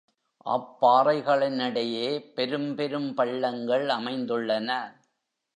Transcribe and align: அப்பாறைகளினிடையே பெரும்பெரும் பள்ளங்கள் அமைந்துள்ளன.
அப்பாறைகளினிடையே 0.45 2.07
பெரும்பெரும் 2.35 3.13
பள்ளங்கள் 3.13 3.87
அமைந்துள்ளன. 3.89 4.69